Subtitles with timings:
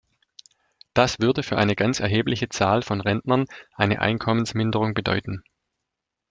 [0.95, 5.43] Das würde für eine ganz erhebliche Zahl von Rentnern eine Einkommensminderung bedeuten.